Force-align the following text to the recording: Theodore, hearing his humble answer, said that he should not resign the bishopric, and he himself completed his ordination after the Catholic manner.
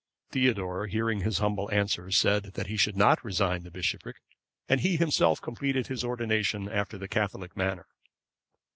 Theodore, 0.31 0.87
hearing 0.87 1.19
his 1.21 1.37
humble 1.37 1.69
answer, 1.71 2.09
said 2.09 2.53
that 2.55 2.65
he 2.65 2.75
should 2.75 2.97
not 2.97 3.23
resign 3.23 3.61
the 3.61 3.69
bishopric, 3.69 4.15
and 4.67 4.81
he 4.81 4.95
himself 4.95 5.39
completed 5.39 5.85
his 5.85 6.03
ordination 6.03 6.67
after 6.67 6.97
the 6.97 7.07
Catholic 7.07 7.55
manner. 7.55 7.85